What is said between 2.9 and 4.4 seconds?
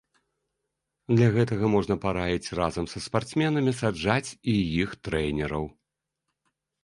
са спартсменамі саджаць